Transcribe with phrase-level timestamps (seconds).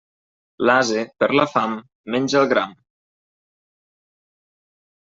[0.69, 1.77] L'ase, per la fam,
[2.17, 2.75] menja el gram.